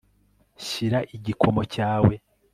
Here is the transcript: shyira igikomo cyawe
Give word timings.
shyira 0.65 0.99
igikomo 1.15 1.61
cyawe 1.73 2.13